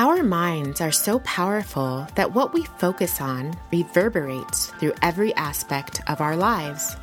[0.00, 6.22] Our minds are so powerful that what we focus on reverberates through every aspect of
[6.22, 6.96] our lives.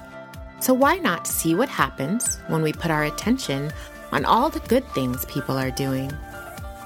[0.61, 3.71] So, why not see what happens when we put our attention
[4.11, 6.11] on all the good things people are doing?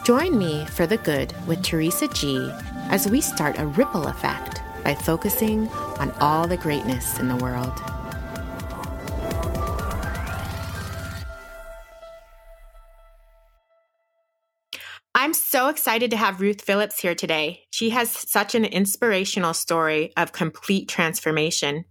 [0.04, 2.52] Join me for the good with Teresa G
[2.89, 7.82] as we start a ripple effect by focusing on all the greatness in the world.
[15.71, 17.64] Excited to have Ruth Phillips here today.
[17.71, 21.86] She has such an inspirational story of complete transformation.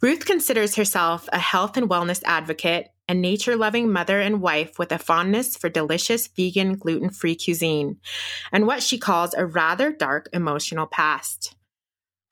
[0.00, 4.92] Ruth considers herself a health and wellness advocate, a nature loving mother and wife with
[4.92, 7.98] a fondness for delicious vegan, gluten free cuisine,
[8.52, 11.56] and what she calls a rather dark emotional past.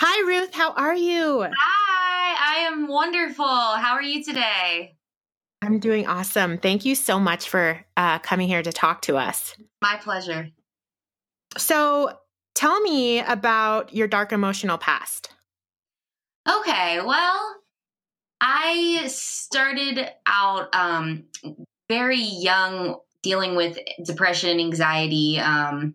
[0.01, 0.55] Hi, Ruth.
[0.55, 1.43] How are you?
[1.43, 3.45] Hi, I am wonderful.
[3.45, 4.97] How are you today?
[5.61, 6.59] I'm doing awesome.
[6.59, 9.57] Thank you so much for uh, coming here to talk to us.
[9.83, 10.51] My pleasure.
[11.57, 12.19] So,
[12.55, 15.31] tell me about your dark emotional past.
[16.49, 17.57] Okay, well,
[18.41, 21.25] I started out um,
[21.89, 25.39] very young dealing with depression and anxiety.
[25.39, 25.95] Um,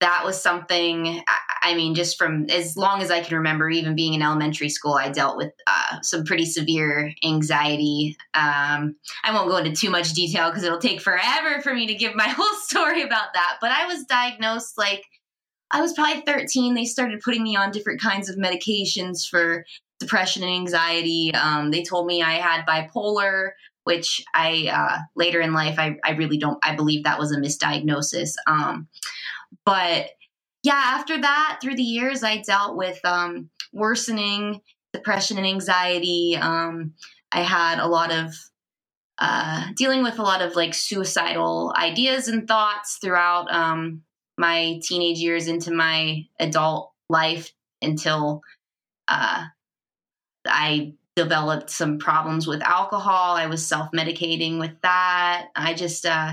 [0.00, 1.22] that was something
[1.66, 4.94] I mean, just from as long as I can remember, even being in elementary school,
[4.94, 8.16] I dealt with uh, some pretty severe anxiety.
[8.34, 11.94] Um, I won't go into too much detail because it'll take forever for me to
[11.94, 13.56] give my whole story about that.
[13.60, 15.02] But I was diagnosed like
[15.72, 16.74] I was probably 13.
[16.74, 19.64] They started putting me on different kinds of medications for
[19.98, 21.34] depression and anxiety.
[21.34, 23.50] Um, they told me I had bipolar,
[23.82, 26.58] which I uh, later in life I, I really don't.
[26.62, 28.34] I believe that was a misdiagnosis.
[28.46, 28.86] Um,
[29.64, 30.10] but
[30.66, 36.36] yeah, after that, through the years, I dealt with um, worsening depression and anxiety.
[36.36, 36.94] Um,
[37.30, 38.34] I had a lot of
[39.18, 44.02] uh, dealing with a lot of like suicidal ideas and thoughts throughout um,
[44.36, 48.42] my teenage years into my adult life until
[49.06, 49.44] uh,
[50.48, 53.36] I developed some problems with alcohol.
[53.36, 55.46] I was self medicating with that.
[55.54, 56.32] I just, uh,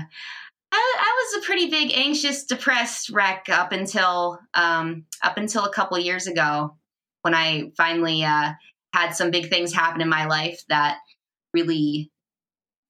[0.74, 5.72] I, I, was a pretty big anxious, depressed wreck up until um, up until a
[5.72, 6.76] couple years ago
[7.22, 8.52] when I finally uh,
[8.92, 10.98] had some big things happen in my life that
[11.52, 12.10] really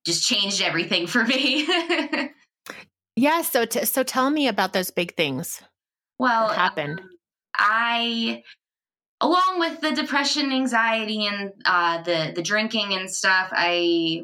[0.07, 1.67] just changed everything for me.
[3.17, 3.43] yeah.
[3.43, 5.63] So, t- so tell me about those big things.
[6.19, 7.01] Well, what happened.
[7.01, 7.11] Um,
[7.55, 8.43] I,
[9.21, 14.23] along with the depression, anxiety, and uh, the the drinking and stuff, I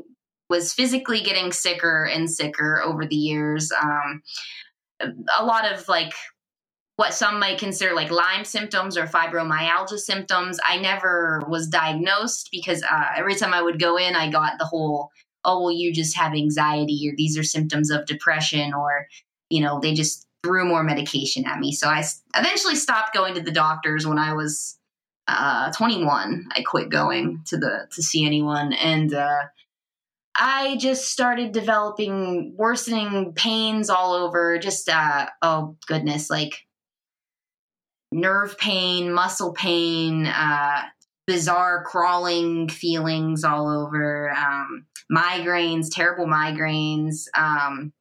[0.51, 3.73] was physically getting sicker and sicker over the years.
[3.73, 4.23] Um,
[5.39, 6.13] a lot of like
[6.97, 10.59] what some might consider like Lyme symptoms or fibromyalgia symptoms.
[10.67, 14.67] I never was diagnosed because uh, every time I would go in, I got the
[14.67, 15.11] whole,
[15.45, 19.07] oh, well, you just have anxiety or these are symptoms of depression or,
[19.49, 21.73] you know, they just threw more medication at me.
[21.73, 22.05] So I
[22.37, 24.77] eventually stopped going to the doctors when I was
[25.29, 26.49] uh, 21.
[26.53, 29.43] I quit going to the to see anyone, and uh,
[30.35, 34.59] I just started developing worsening pains all over.
[34.59, 36.55] Just, uh, oh goodness, like
[38.13, 40.83] nerve pain, muscle pain, uh,
[41.27, 47.25] bizarre crawling feelings all over, um, migraines, terrible migraines.
[47.37, 47.93] Um,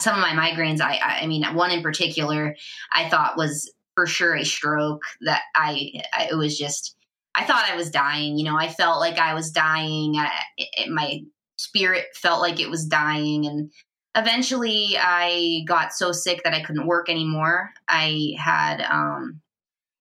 [0.00, 2.56] some of my migraines, I, I mean, one in particular,
[2.92, 5.02] I thought was for sure a stroke.
[5.20, 6.96] That I, I it was just,
[7.34, 8.38] I thought I was dying.
[8.38, 10.16] You know, I felt like I was dying.
[10.16, 11.20] I, it, my
[11.56, 13.70] spirit felt like it was dying and
[14.16, 17.70] eventually i got so sick that i couldn't work anymore.
[17.88, 19.40] I had um,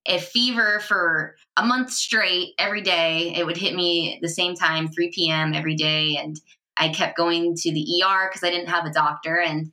[0.06, 3.34] a fever for a month straight every day.
[3.36, 6.40] It would hit me at the same time 3 p.m every day and
[6.78, 9.40] i kept going to the er because i didn't have a doctor.
[9.40, 9.72] And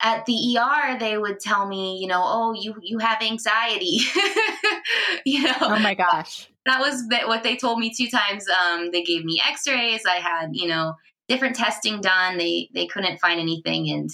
[0.00, 4.00] at the ER, they would tell me, you know, oh, you you have anxiety.
[5.24, 8.46] you know, oh my gosh, that was what they told me two times.
[8.48, 10.02] Um, they gave me X-rays.
[10.06, 10.94] I had, you know,
[11.28, 12.38] different testing done.
[12.38, 14.10] They they couldn't find anything, and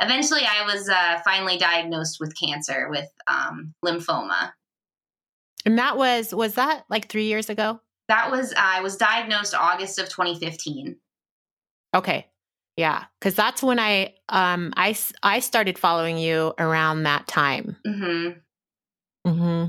[0.00, 4.52] eventually, I was uh, finally diagnosed with cancer with um, lymphoma.
[5.64, 7.80] And that was was that like three years ago?
[8.08, 10.96] That was I was diagnosed August of 2015.
[11.94, 12.26] Okay,
[12.76, 17.76] yeah, because that's when I um I I started following you around that time.
[17.86, 18.38] Mm-hmm.
[19.30, 19.66] Mm-hmm.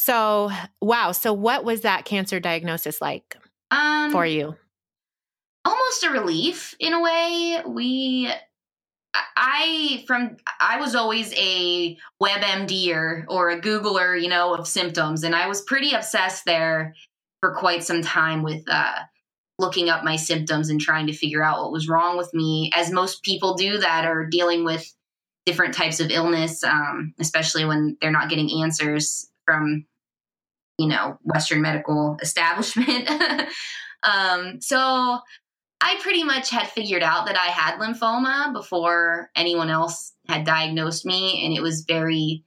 [0.00, 0.50] So
[0.80, 1.12] wow.
[1.12, 3.36] So what was that cancer diagnosis like
[3.70, 4.56] um, for you?
[5.64, 7.62] almost a relief in a way.
[7.66, 8.32] We
[9.14, 15.34] I from I was always a WebMDer or a Googler, you know, of symptoms, and
[15.34, 16.94] I was pretty obsessed there
[17.40, 19.00] for quite some time with uh,
[19.58, 22.92] looking up my symptoms and trying to figure out what was wrong with me, as
[22.92, 24.86] most people do that are dealing with
[25.44, 29.86] different types of illness, um, especially when they're not getting answers from,
[30.78, 33.08] you know, Western medical establishment.
[34.02, 35.20] um, so
[35.80, 41.06] I pretty much had figured out that I had lymphoma before anyone else had diagnosed
[41.06, 42.44] me, and it was very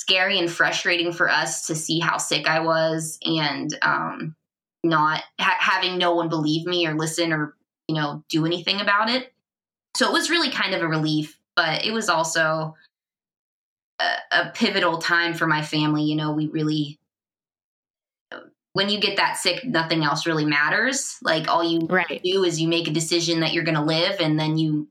[0.00, 4.36] scary and frustrating for us to see how sick I was and um,
[4.84, 7.54] not ha- having no one believe me or listen or
[7.88, 9.32] you know do anything about it.
[9.96, 12.74] So it was really kind of a relief, but it was also
[13.98, 16.02] a, a pivotal time for my family.
[16.04, 16.98] You know, we really
[18.72, 21.16] when you get that sick, nothing else really matters.
[21.22, 22.20] Like all you right.
[22.22, 24.88] do is you make a decision that you're going to live, and then you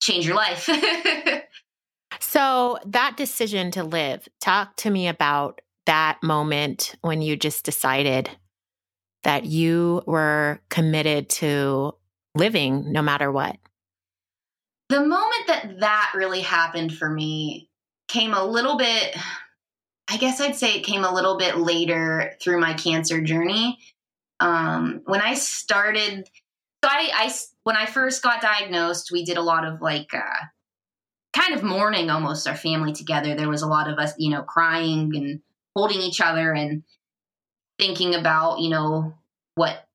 [0.00, 0.68] change your life.
[2.20, 8.30] so that decision to live, talk to me about that moment when you just decided
[9.24, 11.94] that you were committed to
[12.34, 13.56] living no matter what?
[14.88, 17.70] The moment that that really happened for me
[18.14, 19.16] came a little bit,
[20.08, 23.78] I guess I'd say it came a little bit later through my cancer journey.
[24.38, 26.28] Um, when I started,
[26.84, 27.34] so I, I,
[27.64, 30.44] when I first got diagnosed, we did a lot of like, uh,
[31.34, 33.34] kind of mourning almost our family together.
[33.34, 35.40] There was a lot of us, you know, crying and
[35.74, 36.84] holding each other and
[37.80, 39.14] thinking about, you know,
[39.56, 39.88] what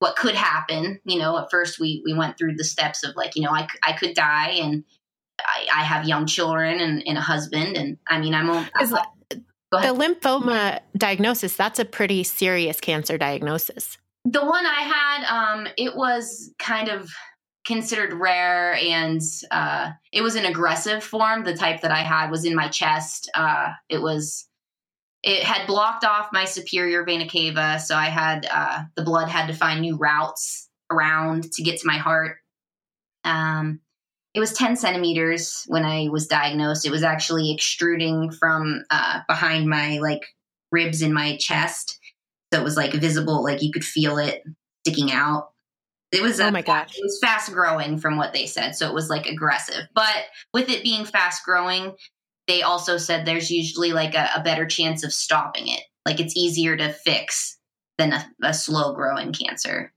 [0.00, 1.00] what could happen.
[1.04, 3.66] You know, at first we we went through the steps of like, you know, I
[3.82, 4.84] I could die and
[5.46, 8.50] I, I have young children and, and, a husband, and I mean, I'm.
[8.50, 8.66] I,
[9.80, 13.96] the lymphoma diagnosis that's a pretty serious cancer diagnosis.
[14.24, 17.10] The one I had, um, it was kind of
[17.64, 21.44] considered rare, and uh, it was an aggressive form.
[21.44, 23.30] The type that I had was in my chest.
[23.34, 24.46] Uh, it was
[25.22, 29.46] it had blocked off my superior vena cava, so I had uh, the blood had
[29.46, 32.38] to find new routes around to get to my heart.
[33.24, 33.80] Um,
[34.34, 36.86] it was 10 centimeters when I was diagnosed.
[36.86, 40.22] It was actually extruding from uh, behind my like
[40.70, 41.98] ribs in my chest,
[42.52, 44.42] so it was like visible, like you could feel it
[44.86, 45.50] sticking out.
[46.12, 48.94] It was oh my gosh, it was fast growing from what they said, so it
[48.94, 49.86] was like aggressive.
[49.94, 51.94] But with it being fast growing,
[52.46, 55.82] they also said there's usually like a, a better chance of stopping it.
[56.06, 57.58] Like it's easier to fix
[57.98, 59.92] than a, a slow growing cancer.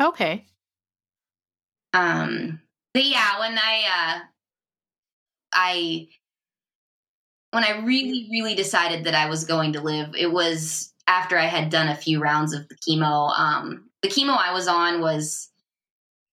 [0.00, 0.46] Okay.
[1.92, 2.60] Um,
[2.96, 4.20] but yeah, when I, uh,
[5.52, 6.08] I,
[7.50, 11.44] when I really, really decided that I was going to live, it was after I
[11.44, 13.38] had done a few rounds of the chemo.
[13.38, 15.50] Um, the chemo I was on was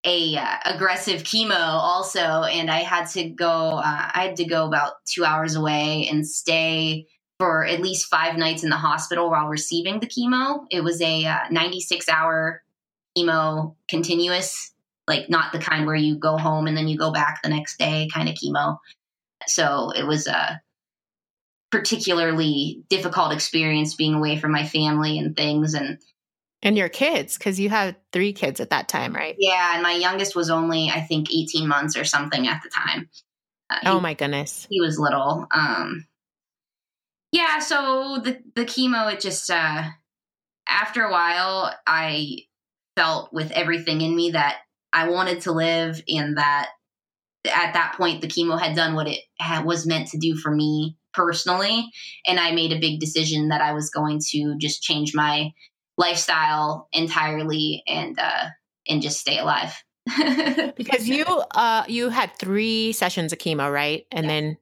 [0.05, 4.67] a uh, aggressive chemo also and i had to go uh, i had to go
[4.67, 7.07] about two hours away and stay
[7.39, 11.23] for at least five nights in the hospital while receiving the chemo it was a
[11.25, 12.61] uh, 96 hour
[13.17, 14.72] chemo continuous
[15.07, 17.77] like not the kind where you go home and then you go back the next
[17.77, 18.77] day kind of chemo
[19.47, 20.61] so it was a
[21.71, 25.97] particularly difficult experience being away from my family and things and
[26.63, 29.35] and your kids, because you had three kids at that time, right?
[29.37, 33.09] Yeah, and my youngest was only, I think, 18 months or something at the time.
[33.69, 34.65] Uh, oh my goodness.
[34.69, 35.45] He was little.
[35.51, 36.07] Um,
[37.33, 39.83] yeah, so the the chemo, it just uh,
[40.67, 42.37] after a while, I
[42.95, 44.59] felt with everything in me that
[44.93, 46.69] I wanted to live, and that
[47.45, 50.53] at that point, the chemo had done what it had, was meant to do for
[50.53, 51.89] me personally,
[52.25, 55.51] and I made a big decision that I was going to just change my
[55.97, 58.45] lifestyle entirely and uh
[58.87, 59.83] and just stay alive.
[60.75, 64.05] Because you uh you had three sessions of chemo right?
[64.11, 64.57] And then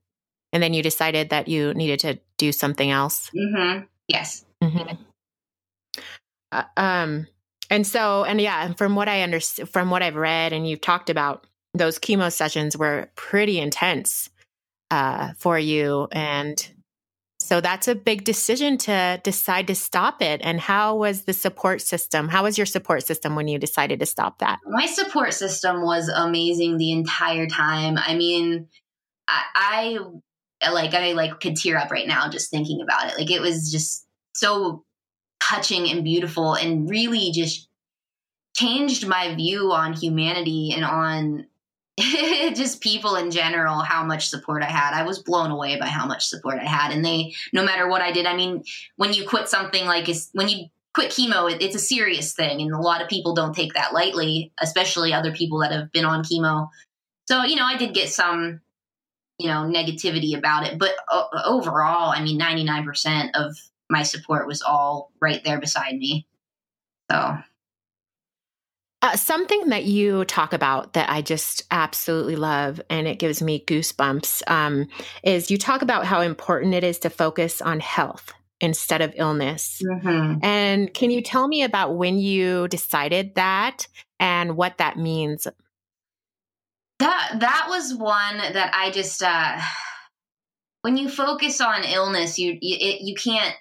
[0.53, 3.31] and then you decided that you needed to do something else?
[3.35, 3.85] Mm-hmm.
[4.07, 4.45] yes.
[4.63, 4.95] Mm-hmm.
[6.51, 7.27] Uh, um
[7.71, 11.09] and so and yeah from what i understand from what i've read and you've talked
[11.09, 14.29] about those chemo sessions were pretty intense
[14.91, 16.69] uh for you and
[17.51, 20.39] so that's a big decision to decide to stop it.
[20.41, 22.29] And how was the support system?
[22.29, 24.59] How was your support system when you decided to stop that?
[24.65, 27.97] My support system was amazing the entire time.
[27.97, 28.69] I mean,
[29.27, 29.97] I,
[30.63, 33.17] I like I like could tear up right now just thinking about it.
[33.17, 34.85] Like it was just so
[35.51, 37.67] touching and beautiful and really just
[38.55, 41.45] changed my view on humanity and on
[41.99, 44.93] just people in general how much support i had.
[44.93, 46.91] I was blown away by how much support i had.
[46.91, 48.63] And they no matter what i did i mean
[48.95, 52.61] when you quit something like when you quit chemo it, it's a serious thing.
[52.61, 56.05] And a lot of people don't take that lightly especially other people that have been
[56.05, 56.69] on chemo.
[57.27, 58.61] So you know i did get some
[59.37, 60.79] you know negativity about it.
[60.79, 60.95] But
[61.45, 63.57] overall i mean 99% of
[63.91, 66.25] my support was all right there beside me
[67.11, 67.37] so
[69.03, 73.65] Uh, something that you talk about that I just absolutely love and it gives me
[73.65, 74.87] goosebumps um,
[75.23, 78.31] is you talk about how important it is to focus on health
[78.61, 79.81] instead of illness.
[79.83, 80.45] Mm-hmm.
[80.45, 83.87] And can you tell me about when you decided that
[84.19, 85.47] and what that means?
[86.99, 89.59] That that was one that I just uh,
[90.83, 93.55] when you focus on illness, you you, it, you can't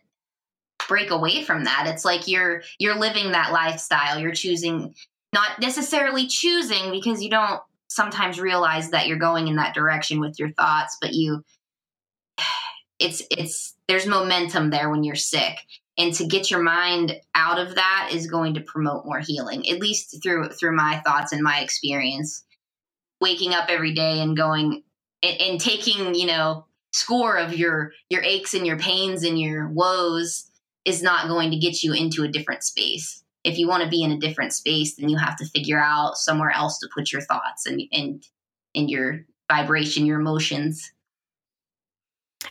[0.90, 1.86] break away from that.
[1.86, 4.18] It's like you're you're living that lifestyle.
[4.18, 4.92] You're choosing
[5.32, 10.38] not necessarily choosing because you don't sometimes realize that you're going in that direction with
[10.40, 11.44] your thoughts, but you
[12.98, 15.58] it's it's there's momentum there when you're sick
[15.96, 19.78] and to get your mind out of that is going to promote more healing at
[19.78, 22.44] least through through my thoughts and my experience
[23.20, 24.82] waking up every day and going
[25.22, 29.68] and, and taking you know score of your your aches and your pains and your
[29.68, 30.49] woes
[30.90, 34.02] is not going to get you into a different space if you want to be
[34.02, 37.22] in a different space then you have to figure out somewhere else to put your
[37.22, 38.26] thoughts and and
[38.74, 40.92] and your vibration your emotions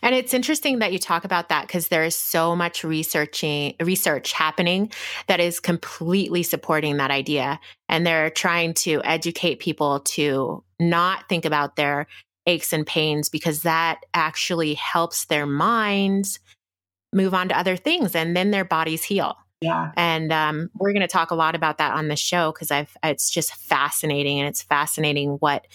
[0.01, 4.31] and it's interesting that you talk about that because there is so much researching research
[4.33, 4.91] happening
[5.27, 7.59] that is completely supporting that idea.
[7.89, 12.05] And they're trying to educate people to not think about their
[12.45, 16.39] aches and pains because that actually helps their minds
[17.13, 19.35] move on to other things and then their bodies heal.
[19.61, 19.91] Yeah.
[19.97, 22.95] And um, we're going to talk a lot about that on the show because I've
[23.03, 25.67] it's just fascinating and it's fascinating what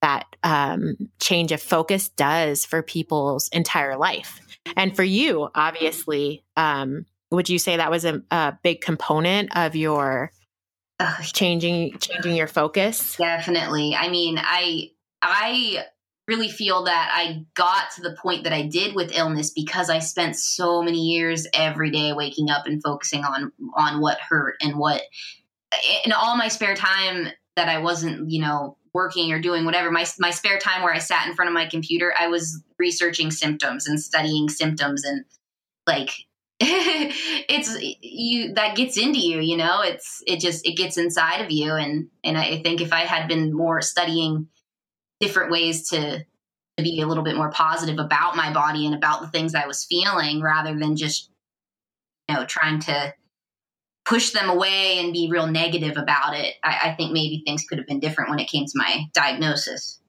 [0.00, 4.40] that um, change of focus does for people's entire life.
[4.76, 9.74] And for you, obviously, um, would you say that was a, a big component of
[9.74, 10.30] your
[11.32, 13.16] changing changing your focus?
[13.16, 13.96] Definitely.
[13.96, 15.84] I mean, I I
[16.28, 19.98] really feel that I got to the point that I did with illness because I
[19.98, 24.78] spent so many years every day waking up and focusing on on what hurt and
[24.78, 25.02] what
[26.04, 30.06] in all my spare time that I wasn't, you know, working or doing whatever my
[30.18, 33.86] my spare time where I sat in front of my computer, I was researching symptoms
[33.86, 35.24] and studying symptoms and
[35.86, 36.10] like
[36.60, 39.82] it's you that gets into you, you know.
[39.82, 43.28] It's it just it gets inside of you and and I think if I had
[43.28, 44.48] been more studying
[45.22, 46.26] different ways to
[46.76, 49.84] be a little bit more positive about my body and about the things I was
[49.84, 51.30] feeling rather than just
[52.28, 53.14] you know trying to
[54.04, 57.78] push them away and be real negative about it, I, I think maybe things could
[57.78, 60.00] have been different when it came to my diagnosis.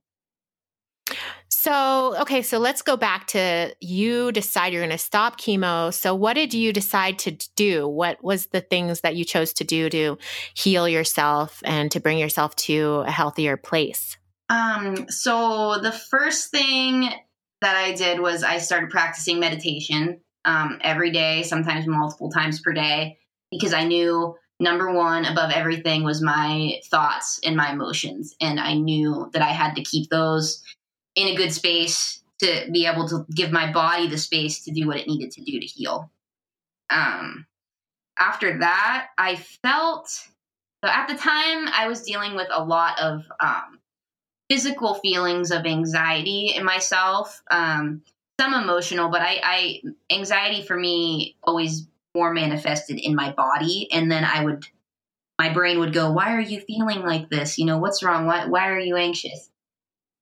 [1.48, 5.94] So, okay, so let's go back to you decide you're going to stop chemo.
[5.94, 7.88] So, what did you decide to do?
[7.88, 10.18] What was the things that you chose to do to
[10.56, 14.18] heal yourself and to bring yourself to a healthier place?
[14.50, 17.10] Um, so the first thing
[17.62, 22.74] that I did was I started practicing meditation um, every day, sometimes multiple times per
[22.74, 23.18] day
[23.52, 28.36] because I knew number one above everything was my thoughts and my emotions.
[28.42, 30.62] And I knew that I had to keep those
[31.16, 34.88] in a good space to be able to give my body the space to do
[34.88, 36.12] what it needed to do to heal.
[36.90, 37.46] Um,
[38.20, 43.24] after that, I felt so at the time I was dealing with a lot of
[43.40, 43.80] um,
[44.50, 48.02] physical feelings of anxiety in myself, um,
[48.40, 49.82] some emotional, but I, I
[50.12, 53.88] anxiety for me always more manifested in my body.
[53.92, 54.68] And then i would
[55.40, 57.58] my brain would go why are you feeling like this?
[57.58, 58.26] You know what's wrong?
[58.26, 59.50] Why, why are you anxious?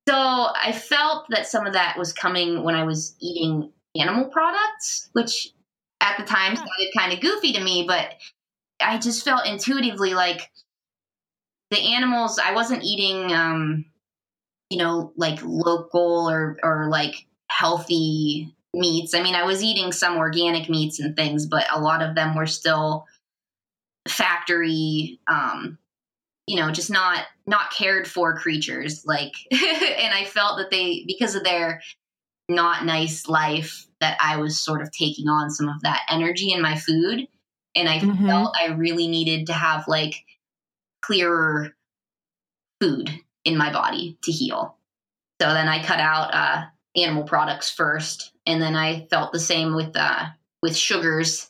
[0.08, 5.10] So i felt that some of that was coming when i was eating animal products
[5.14, 5.50] which
[6.00, 8.16] at the time sounded kind of goofy to me but
[8.80, 10.50] i just felt intuitively like
[11.72, 13.86] the animals i wasn't eating um
[14.72, 19.14] you know like local or or like healthy meats.
[19.14, 22.36] I mean, I was eating some organic meats and things, but a lot of them
[22.36, 23.06] were still
[24.08, 25.78] factory um
[26.48, 31.36] you know just not not cared for creatures like and i felt that they because
[31.36, 31.82] of their
[32.50, 36.62] not nice life that i was sort of taking on some of that energy in
[36.62, 37.28] my food
[37.76, 38.26] and i mm-hmm.
[38.26, 40.16] felt i really needed to have like
[41.04, 41.72] clearer
[42.82, 43.12] food
[43.46, 44.78] in my body to heal
[45.42, 49.74] so then i cut out uh animal products first, and then I felt the same
[49.76, 50.26] with uh,
[50.62, 51.50] with sugars,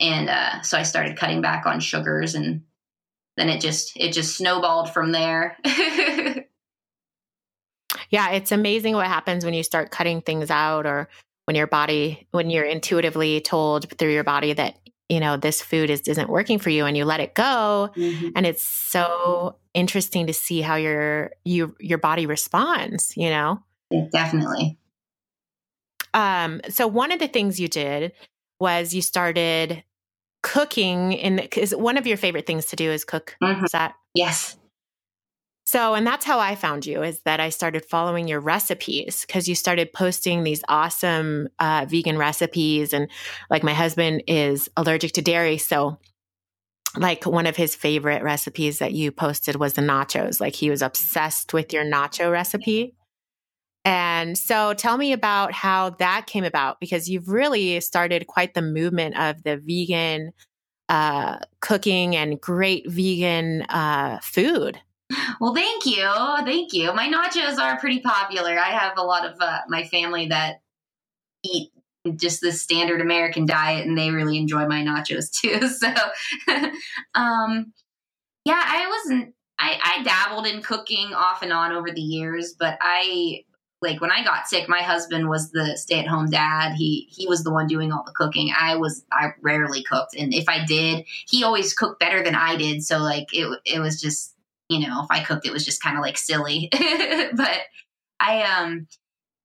[0.00, 2.62] and uh, so I started cutting back on sugars, and
[3.36, 5.56] then it just it just snowballed from there.
[8.10, 11.08] yeah, it's amazing what happens when you start cutting things out, or
[11.46, 14.76] when your body when you're intuitively told through your body that
[15.12, 18.28] you know this food is isn't working for you and you let it go mm-hmm.
[18.34, 23.62] and it's so interesting to see how your you your body responds you know
[24.12, 24.78] Definitely.
[26.14, 28.12] Um, so one of the things you did
[28.60, 29.82] was you started
[30.42, 33.36] cooking in because one of your favorite things to do is cook.
[33.42, 33.64] Mm-hmm.
[33.64, 34.56] Is that yes?
[35.64, 39.48] So, and that's how I found you is that I started following your recipes because
[39.48, 42.92] you started posting these awesome uh, vegan recipes.
[42.92, 43.08] And
[43.48, 45.58] like my husband is allergic to dairy.
[45.58, 45.98] So,
[46.96, 50.40] like one of his favorite recipes that you posted was the nachos.
[50.40, 52.94] Like he was obsessed with your nacho recipe.
[53.84, 58.62] And so tell me about how that came about because you've really started quite the
[58.62, 60.32] movement of the vegan
[60.88, 64.78] uh, cooking and great vegan uh, food.
[65.40, 66.08] Well, thank you.
[66.44, 66.92] Thank you.
[66.94, 68.58] My nachos are pretty popular.
[68.58, 70.60] I have a lot of uh, my family that
[71.44, 71.70] eat
[72.16, 75.68] just the standard American diet and they really enjoy my nachos too.
[75.68, 75.88] So,
[77.14, 77.72] um,
[78.44, 82.76] yeah, I wasn't, I, I dabbled in cooking off and on over the years, but
[82.80, 83.44] I,
[83.80, 86.74] like when I got sick, my husband was the stay-at-home dad.
[86.74, 88.52] He he was the one doing all the cooking.
[88.56, 92.54] I was I rarely cooked, and if I did, he always cooked better than I
[92.54, 92.84] did.
[92.84, 94.31] So like it it was just
[94.72, 96.68] you know, if I cooked, it was just kind of like silly.
[96.72, 97.58] but
[98.18, 98.86] I um,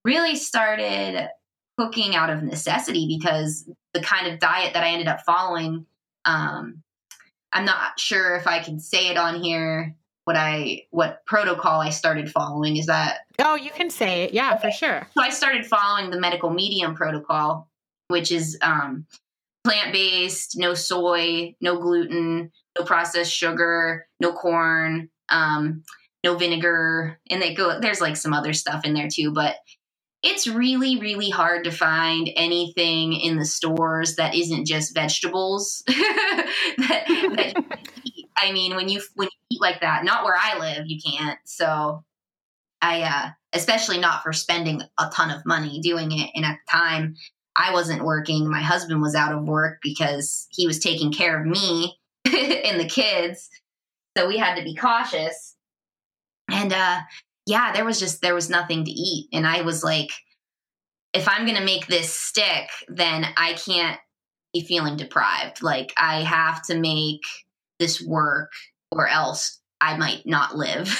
[0.03, 1.29] really started
[1.77, 5.85] cooking out of necessity because the kind of diet that I ended up following,
[6.25, 6.83] um,
[7.51, 9.95] I'm not sure if I can say it on here.
[10.25, 13.19] What I what protocol I started following is that?
[13.39, 14.33] Oh, you can say it.
[14.33, 15.07] Yeah, for sure.
[15.13, 17.69] So I started following the medical medium protocol,
[18.09, 19.05] which is um,
[19.63, 25.83] plant based, no soy, no gluten, no processed sugar, no corn, um,
[26.23, 27.79] no vinegar, and they go.
[27.79, 29.55] There's like some other stuff in there too, but
[30.23, 35.83] it's really really hard to find anything in the stores that isn't just vegetables.
[35.87, 37.53] that, that
[38.37, 41.39] I mean, when you when you eat like that, not where I live, you can't.
[41.45, 42.03] So
[42.81, 46.29] I, uh, especially not for spending a ton of money doing it.
[46.35, 47.15] And at the time,
[47.55, 48.49] I wasn't working.
[48.49, 52.87] My husband was out of work because he was taking care of me and the
[52.87, 53.49] kids.
[54.17, 55.55] So we had to be cautious.
[56.49, 57.01] And uh
[57.45, 60.09] yeah, there was just there was nothing to eat and I was like
[61.13, 63.99] if I'm going to make this stick, then I can't
[64.53, 65.63] be feeling deprived.
[65.63, 67.21] Like I have to make
[67.79, 68.51] this work
[68.91, 70.85] or else I might not live.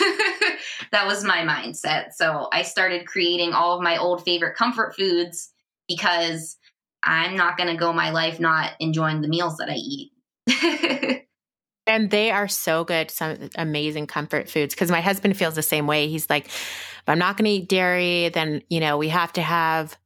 [0.91, 2.13] that was my mindset.
[2.13, 5.51] So I started creating all of my old favorite comfort foods
[5.87, 6.57] because
[7.03, 10.11] I'm not going to go my life not enjoying the meals that I eat.
[11.87, 14.73] And they are so good, some amazing comfort foods.
[14.73, 16.07] Because my husband feels the same way.
[16.09, 19.41] He's like, if I'm not going to eat dairy, then, you know, we have to
[19.41, 19.97] have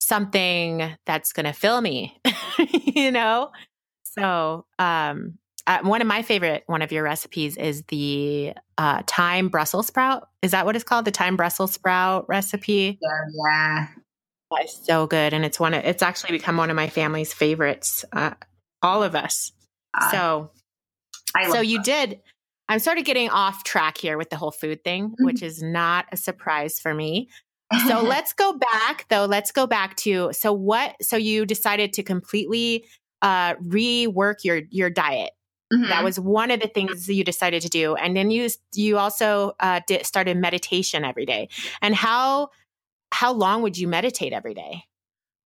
[0.00, 2.20] something that's going to fill me,
[2.58, 3.50] you know?
[4.04, 9.48] So, um, uh, one of my favorite one of your recipes is the uh, thyme
[9.48, 10.28] Brussels sprout.
[10.42, 11.04] Is that what it's called?
[11.04, 12.98] The thyme Brussels sprout recipe.
[13.00, 13.08] Yeah,
[13.48, 13.86] yeah.
[14.60, 15.72] it's so good, and it's one.
[15.72, 18.04] Of, it's actually become one of my family's favorites.
[18.12, 18.32] Uh,
[18.82, 19.52] all of us.
[19.94, 20.50] Uh, so
[21.50, 21.84] so you that.
[21.84, 22.20] did.
[22.68, 25.24] I'm sort of getting off track here with the whole food thing, mm-hmm.
[25.24, 27.28] which is not a surprise for me.
[27.86, 29.26] So let's go back though.
[29.26, 30.94] Let's go back to so what?
[31.02, 32.86] So you decided to completely
[33.20, 35.30] uh, rework your your diet.
[35.72, 35.88] Mm-hmm.
[35.88, 39.52] That was one of the things you decided to do, and then you you also
[39.58, 41.48] uh, did, started meditation every day.
[41.80, 42.50] And how
[43.10, 44.84] how long would you meditate every day?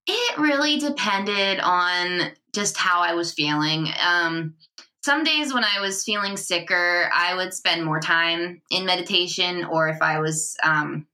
[0.09, 3.88] It really depended on just how I was feeling.
[4.01, 4.55] Um,
[5.07, 9.88] some days when I was feeling sicker, I would spend more time in meditation, or
[9.88, 11.07] if I was, um,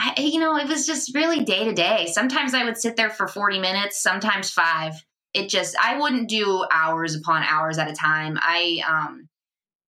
[0.00, 2.06] I, you know, it was just really day to day.
[2.06, 4.94] Sometimes I would sit there for 40 minutes, sometimes five.
[5.34, 8.38] It just, I wouldn't do hours upon hours at a time.
[8.40, 9.28] I, um,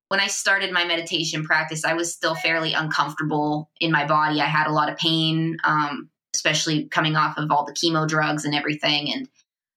[0.09, 4.41] when I started my meditation practice, I was still fairly uncomfortable in my body.
[4.41, 8.45] I had a lot of pain, um, especially coming off of all the chemo drugs
[8.45, 9.13] and everything.
[9.13, 9.29] And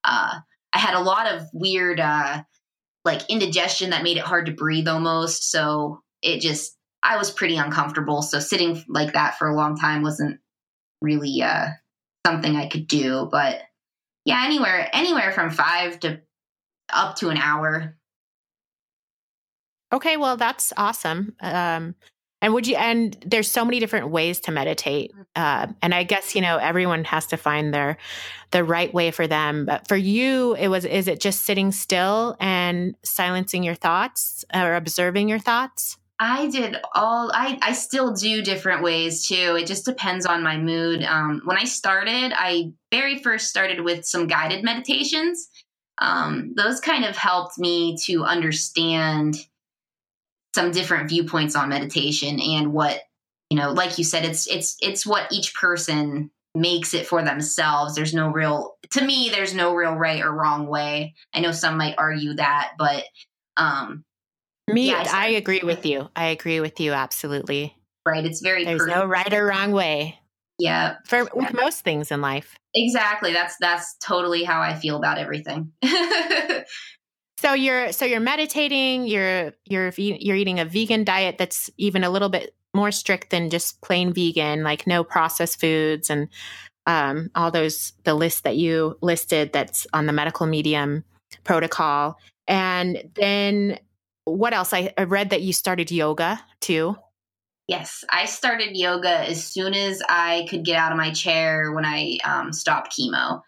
[0.04, 0.40] uh,
[0.74, 2.42] I had a lot of weird uh,
[3.06, 5.50] like indigestion that made it hard to breathe almost.
[5.52, 8.22] So it just, I was pretty uncomfortable.
[8.22, 10.40] So sitting like that for a long time wasn't
[11.02, 11.68] really uh,
[12.26, 13.30] something I could do.
[13.32, 13.62] But
[14.26, 16.22] yeah, anywhere, anywhere from five to
[16.92, 17.96] up to an hour.
[19.92, 21.36] Okay, well, that's awesome.
[21.42, 21.96] Um,
[22.42, 25.12] and would you, and there's so many different ways to meditate.
[25.14, 25.26] Mm.
[25.36, 27.98] Uh, and I guess, you know, everyone has to find their,
[28.52, 29.66] the right way for them.
[29.66, 34.76] But for you, it was, is it just sitting still and silencing your thoughts or
[34.76, 35.98] observing your thoughts?
[36.22, 39.56] I did all, I, I still do different ways too.
[39.58, 41.02] It just depends on my mood.
[41.04, 45.48] Um, when I started, I very first started with some guided meditations.
[45.98, 49.36] Um, those kind of helped me to understand
[50.56, 53.02] some different viewpoints on meditation and what
[53.50, 57.96] you know like you said it's it's it's what each person makes it for themselves.
[57.96, 61.16] There's no real, to me, there's no real right or wrong way.
[61.34, 63.04] I know some might argue that, but
[63.58, 64.04] um,
[64.68, 66.10] me, yeah, I, I agree with you.
[66.16, 67.76] I agree with you absolutely.
[68.06, 68.26] Right.
[68.26, 70.20] It's very there's no right or wrong way.
[70.58, 70.98] Yeah.
[71.06, 72.58] For with most things in life.
[72.74, 73.34] Exactly.
[73.34, 75.72] That's that's totally how I feel about everything.
[77.42, 82.10] so you're so you're meditating, you're you're you're eating a vegan diet that's even a
[82.10, 86.28] little bit more strict than just plain vegan, like no processed foods and
[86.86, 91.06] um, all those the list that you listed that's on the medical medium
[91.46, 92.18] protocol.
[92.46, 93.80] And then
[94.26, 94.74] what else?
[94.74, 96.98] I, I read that you started yoga too.
[97.68, 101.86] Yes, I started yoga as soon as I could get out of my chair when
[101.86, 103.44] I um, stopped chemo.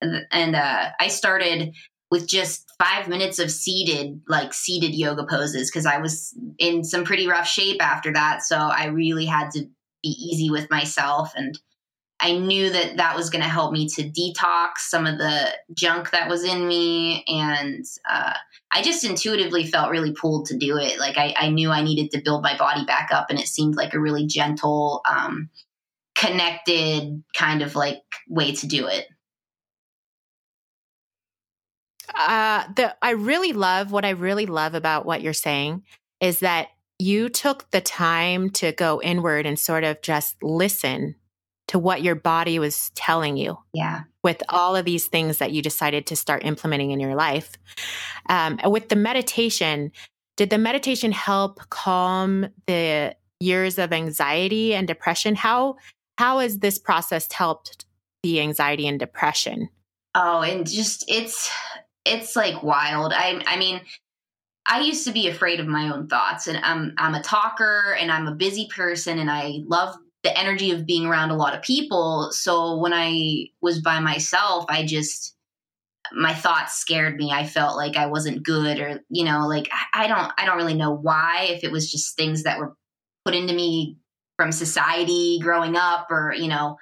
[0.00, 1.74] And, uh, I started
[2.10, 7.04] with just five minutes of seated, like seated yoga poses, because I was in some
[7.04, 8.42] pretty rough shape after that.
[8.42, 9.68] So I really had to
[10.02, 11.32] be easy with myself.
[11.34, 11.58] And
[12.20, 16.10] I knew that that was going to help me to detox some of the junk
[16.10, 17.24] that was in me.
[17.28, 18.34] And uh,
[18.72, 20.98] I just intuitively felt really pulled to do it.
[20.98, 23.76] Like I, I, knew I needed to build my body back up, and it seemed
[23.76, 25.50] like a really gentle, um,
[26.16, 29.06] connected kind of like way to do it.
[32.18, 35.84] Uh, the I really love what I really love about what you're saying
[36.20, 41.14] is that you took the time to go inward and sort of just listen
[41.68, 43.56] to what your body was telling you.
[43.72, 44.02] Yeah.
[44.24, 47.52] With all of these things that you decided to start implementing in your life.
[48.28, 49.92] Um, with the meditation,
[50.36, 55.36] did the meditation help calm the years of anxiety and depression?
[55.36, 55.76] How
[56.16, 57.84] how has this process helped
[58.24, 59.68] the anxiety and depression?
[60.16, 61.50] Oh, and just it's
[62.08, 63.12] it's like wild.
[63.14, 63.80] I I mean,
[64.66, 68.10] I used to be afraid of my own thoughts and I'm I'm a talker and
[68.12, 71.62] I'm a busy person and I love the energy of being around a lot of
[71.62, 72.30] people.
[72.32, 75.34] So when I was by myself, I just
[76.12, 77.32] my thoughts scared me.
[77.32, 80.74] I felt like I wasn't good or you know, like I don't I don't really
[80.74, 82.74] know why if it was just things that were
[83.24, 83.96] put into me
[84.36, 86.78] from society growing up or, you know,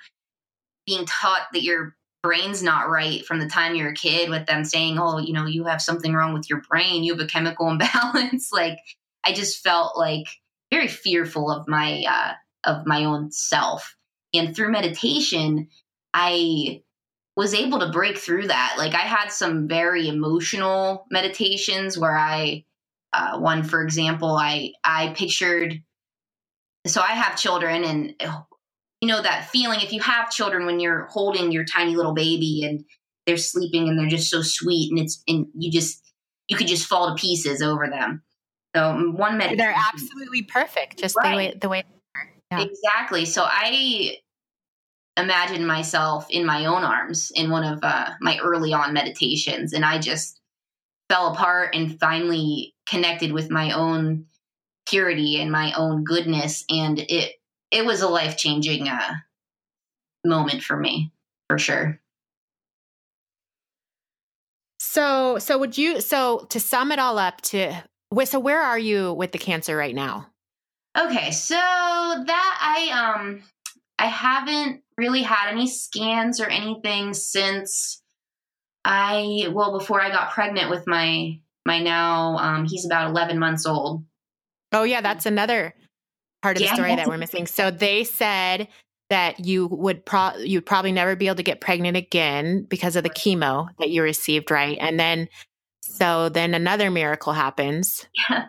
[0.87, 1.96] being taught that your
[2.27, 5.47] brain's not right from the time you're a kid with them saying, "Oh, you know,
[5.47, 7.05] you have something wrong with your brain.
[7.05, 8.79] You have a chemical imbalance." like
[9.25, 10.27] I just felt like
[10.73, 12.33] very fearful of my uh
[12.65, 13.97] of my own self.
[14.35, 15.69] And through meditation,
[16.13, 16.83] I
[17.37, 18.75] was able to break through that.
[18.79, 22.65] Like I had some very emotional meditations where I,
[23.13, 25.83] uh, one for example, I I pictured.
[26.87, 28.15] So I have children, and
[29.01, 32.63] you know that feeling if you have children when you're holding your tiny little baby
[32.65, 32.85] and
[33.27, 36.03] they're sleeping and they're just so sweet, and it's and you just
[36.49, 38.23] you could just fall to pieces over them.
[38.75, 41.31] So one meditation, they're absolutely perfect, just right.
[41.31, 41.85] the way the way
[42.53, 42.63] yeah.
[42.63, 43.25] Exactly.
[43.25, 44.19] So I
[45.17, 49.85] imagine myself in my own arms in one of uh, my early on meditations, and
[49.85, 50.41] I just
[51.09, 54.27] fell apart and finally connected with my own
[54.89, 57.33] purity and my own goodness, and it
[57.71, 59.15] it was a life changing uh,
[60.25, 61.13] moment for me,
[61.49, 62.01] for sure.
[64.79, 66.01] So, so would you?
[66.01, 67.75] So to sum it all up, to
[68.25, 70.29] so where are you with the cancer right now?
[70.97, 73.43] Okay, so that I um
[73.99, 78.03] I haven't really had any scans or anything since
[78.85, 83.67] I well before I got pregnant with my my now um he's about 11 months
[83.67, 84.05] old.
[84.73, 85.75] Oh yeah, that's another
[86.47, 87.47] part of yeah, the story that we're missing.
[87.47, 88.69] So they said
[89.11, 93.03] that you would pro you'd probably never be able to get pregnant again because of
[93.03, 94.79] the chemo that you received, right?
[94.81, 95.29] And then
[95.81, 98.07] so then another miracle happens.
[98.29, 98.47] Yeah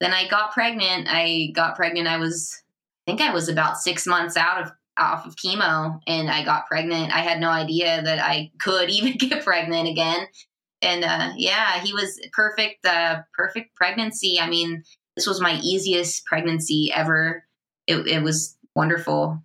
[0.00, 1.08] then I got pregnant.
[1.08, 2.08] I got pregnant.
[2.08, 2.62] I was,
[3.06, 6.66] I think I was about six months out of off of chemo, and I got
[6.66, 7.14] pregnant.
[7.14, 10.26] I had no idea that I could even get pregnant again.
[10.82, 12.84] And uh, yeah, he was perfect.
[12.84, 14.38] Uh, perfect pregnancy.
[14.40, 14.82] I mean,
[15.16, 17.44] this was my easiest pregnancy ever.
[17.86, 19.42] It, it was wonderful,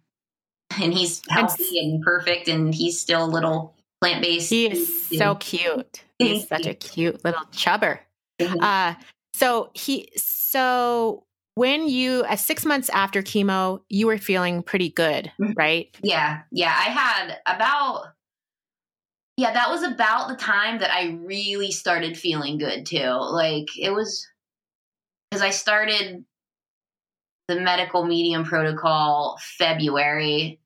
[0.81, 4.49] and he's healthy and perfect, and he's still a little plant based.
[4.49, 6.03] He is so cute.
[6.17, 8.01] He's such a cute little chubber.
[8.39, 8.63] Mm-hmm.
[8.63, 8.95] Uh,
[9.33, 11.23] so he so
[11.55, 15.53] when you at six months after chemo, you were feeling pretty good, mm-hmm.
[15.55, 15.95] right?
[16.01, 16.41] Yeah.
[16.51, 16.73] Yeah.
[16.75, 18.07] I had about
[19.37, 23.09] yeah, that was about the time that I really started feeling good too.
[23.09, 24.27] Like it was
[25.31, 26.25] because I started
[27.47, 30.59] the medical medium protocol February.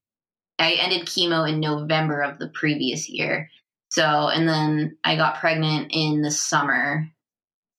[0.59, 3.49] I ended chemo in November of the previous year.
[3.89, 7.09] So, and then I got pregnant in the summer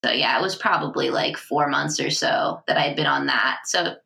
[0.07, 3.61] so yeah, it was probably like four months or so that I'd been on that.
[3.65, 3.97] So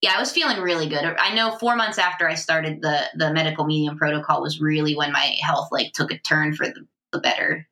[0.00, 1.04] yeah, I was feeling really good.
[1.04, 5.12] I know four months after I started the the medical medium protocol was really when
[5.12, 7.66] my health like took a turn for the, the better.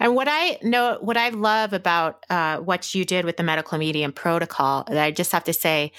[0.00, 3.78] And what I know, what I love about uh, what you did with the medical
[3.78, 5.92] medium protocol, that I just have to say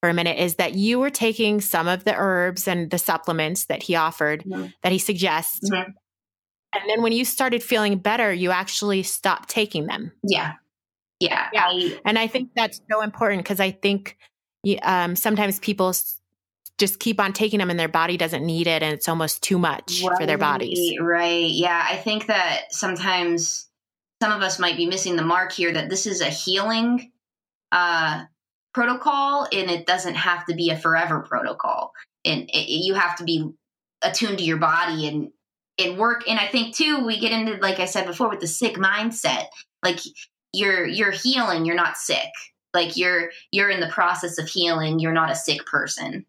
[0.00, 3.66] for a minute, is that you were taking some of the herbs and the supplements
[3.66, 4.66] that he offered, mm-hmm.
[4.82, 5.68] that he suggests.
[5.68, 5.90] Mm-hmm.
[6.74, 10.12] And then when you started feeling better, you actually stopped taking them.
[10.22, 10.54] Yeah.
[11.18, 11.48] Yeah.
[11.52, 11.64] yeah.
[11.66, 14.16] I, and I think that's so important because I think
[14.82, 15.92] um, sometimes people
[16.78, 19.58] just keep on taking them and their body doesn't need it and it's almost too
[19.58, 20.96] much right, for their bodies.
[21.00, 21.50] Right.
[21.50, 21.84] Yeah.
[21.88, 23.68] I think that sometimes
[24.22, 27.10] some of us might be missing the mark here that this is a healing
[27.72, 28.24] uh,
[28.72, 31.92] protocol and it doesn't have to be a forever protocol.
[32.24, 33.50] And it, you have to be
[34.02, 35.30] attuned to your body and
[35.80, 36.28] and work.
[36.28, 39.44] And I think too, we get into, like I said before, with the sick mindset.
[39.84, 40.00] Like
[40.52, 42.30] you're you're healing, you're not sick.
[42.74, 44.98] Like you're you're in the process of healing.
[44.98, 46.24] You're not a sick person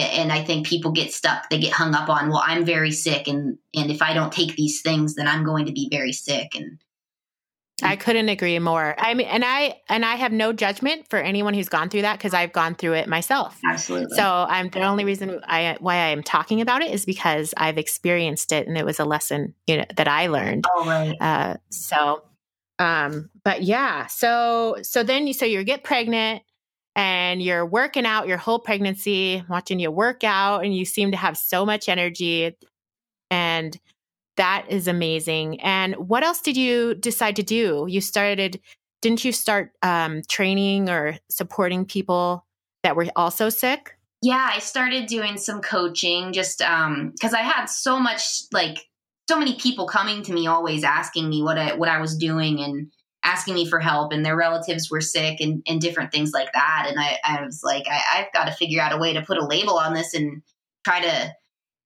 [0.00, 1.50] and I think people get stuck.
[1.50, 4.56] They get hung up on, well, I'm very sick, and and if I don't take
[4.56, 6.54] these things, then I'm going to be very sick.
[6.54, 6.78] And
[7.82, 8.94] I couldn't agree more.
[8.98, 12.18] I mean, and I and I have no judgment for anyone who's gone through that
[12.18, 13.58] because I've gone through it myself.
[13.64, 14.16] Absolutely.
[14.16, 17.78] So I'm the only reason I why I am talking about it is because I've
[17.78, 20.64] experienced it, and it was a lesson you know that I learned.
[20.68, 21.16] Oh right.
[21.20, 22.24] Uh, so,
[22.80, 24.06] um, but yeah.
[24.06, 26.42] So so then you so you get pregnant
[26.98, 31.16] and you're working out your whole pregnancy, watching you work out, and you seem to
[31.16, 32.56] have so much energy.
[33.30, 33.78] And
[34.36, 35.60] that is amazing.
[35.60, 37.86] And what else did you decide to do?
[37.88, 38.60] You started,
[39.00, 42.44] didn't you start um, training or supporting people
[42.82, 43.96] that were also sick?
[44.20, 48.88] Yeah, I started doing some coaching just um because I had so much like
[49.30, 52.58] so many people coming to me always asking me what I what I was doing
[52.58, 52.90] and
[53.24, 56.86] asking me for help and their relatives were sick and, and different things like that.
[56.88, 59.38] And I, I was like, I, I've got to figure out a way to put
[59.38, 60.42] a label on this and
[60.84, 61.34] try to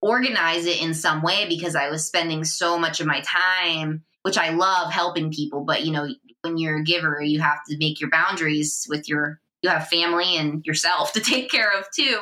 [0.00, 4.36] organize it in some way because I was spending so much of my time, which
[4.36, 5.64] I love helping people.
[5.64, 6.08] But, you know,
[6.42, 10.36] when you're a giver, you have to make your boundaries with your, you have family
[10.36, 12.20] and yourself to take care of too.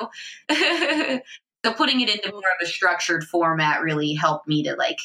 [1.65, 4.99] so putting it into more of a structured format really helped me to like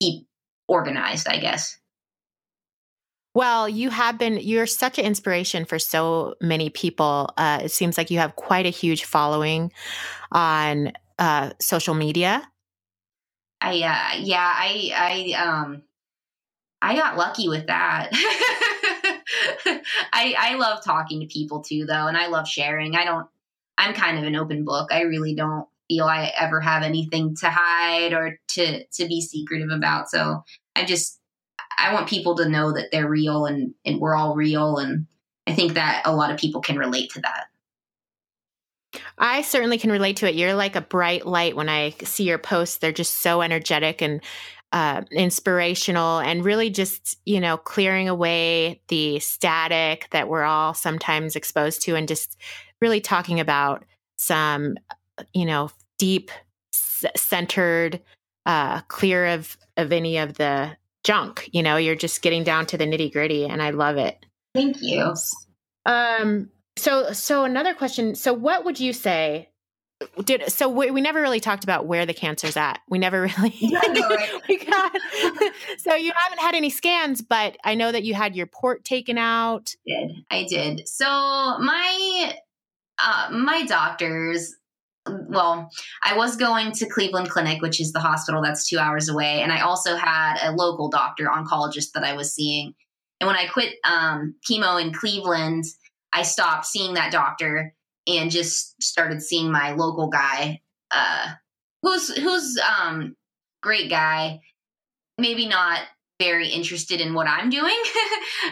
[0.00, 0.26] keep
[0.66, 1.78] organized, I guess.
[3.34, 7.34] Well, you have been, you're such an inspiration for so many people.
[7.36, 9.72] Uh, it seems like you have quite a huge following
[10.30, 12.48] on uh, social media.
[13.60, 15.82] I, uh, yeah, I, I, um,
[16.80, 18.10] I got lucky with that.
[20.12, 22.94] I, I love talking to people too, though, and I love sharing.
[22.94, 23.26] I don't,
[23.76, 24.92] I'm kind of an open book.
[24.92, 29.70] I really don't feel I ever have anything to hide or to, to be secretive
[29.70, 30.08] about.
[30.08, 30.44] So
[30.76, 31.18] I just,
[31.78, 34.78] I want people to know that they're real and, and we're all real.
[34.78, 35.06] And
[35.46, 37.46] I think that a lot of people can relate to that.
[39.18, 40.34] I certainly can relate to it.
[40.34, 42.78] You're like a bright light when I see your posts.
[42.78, 44.20] They're just so energetic and
[44.72, 51.36] uh, inspirational and really just, you know, clearing away the static that we're all sometimes
[51.36, 52.36] exposed to and just
[52.80, 53.84] really talking about
[54.16, 54.76] some,
[55.32, 56.30] you know, deep,
[56.72, 58.00] centered,
[58.46, 61.48] uh, clear of, of any of the junk.
[61.52, 64.24] You know, you're just getting down to the nitty gritty, and I love it.
[64.54, 65.14] Thank you.
[65.86, 66.50] Um.
[66.76, 68.14] So, so another question.
[68.14, 69.50] So, what would you say?
[70.24, 70.68] Did so?
[70.68, 72.80] We, we never really talked about where the cancer's at.
[72.88, 73.54] We never really.
[73.58, 74.42] Yeah, right.
[74.48, 74.92] we got,
[75.78, 79.18] so you haven't had any scans, but I know that you had your port taken
[79.18, 79.74] out.
[79.88, 80.88] I did I did?
[80.88, 82.34] So my
[82.98, 84.56] uh, my doctors
[85.06, 85.70] well,
[86.02, 89.52] I was going to Cleveland Clinic, which is the hospital that's two hours away, and
[89.52, 92.74] I also had a local doctor oncologist that I was seeing.
[93.20, 95.64] And when I quit um, chemo in Cleveland,
[96.12, 97.74] I stopped seeing that doctor
[98.06, 101.28] and just started seeing my local guy, uh,
[101.82, 103.16] who's who's um,
[103.62, 104.40] great guy.
[105.18, 105.80] Maybe not
[106.20, 107.76] very interested in what I'm doing.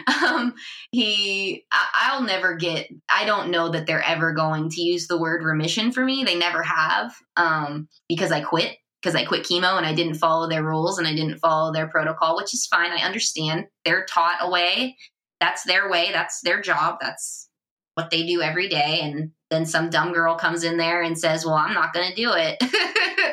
[0.23, 0.53] um,
[0.91, 5.19] he, I, will never get, I don't know that they're ever going to use the
[5.19, 6.23] word remission for me.
[6.23, 10.49] They never have um, because I quit, because I quit chemo and I didn't follow
[10.49, 12.91] their rules and I didn't follow their protocol, which is fine.
[12.91, 13.65] I understand.
[13.85, 14.97] They're taught a way.
[15.39, 16.09] That's their way.
[16.11, 16.97] That's their job.
[17.01, 17.49] That's
[17.95, 18.99] what they do every day.
[19.01, 22.15] And then some dumb girl comes in there and says, Well, I'm not going to
[22.15, 22.57] do it.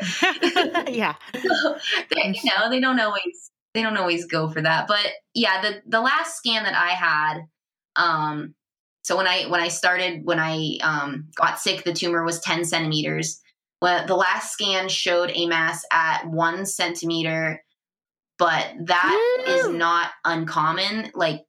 [0.92, 1.14] yeah.
[1.34, 1.76] So
[2.14, 4.86] they, you know, they don't always they don't always go for that.
[4.88, 7.40] But yeah, the the last scan that I had,
[7.96, 8.54] um,
[9.02, 12.64] so when I when I started when I um, got sick, the tumor was ten
[12.64, 13.40] centimeters.
[13.80, 17.62] Well, the last scan showed a mass at one centimeter,
[18.38, 21.10] but that is not uncommon.
[21.14, 21.40] Like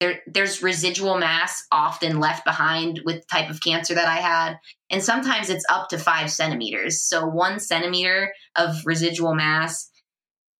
[0.00, 4.58] there there's residual mass often left behind with type of cancer that I had.
[4.90, 7.02] And sometimes it's up to five centimeters.
[7.02, 9.90] So one centimeter of residual mass,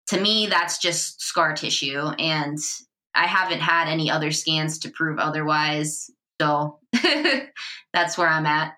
[0.09, 1.99] to me, that's just scar tissue.
[2.19, 2.59] And
[3.15, 6.11] I haven't had any other scans to prove otherwise.
[6.41, 6.81] So
[7.93, 8.75] that's where I'm at.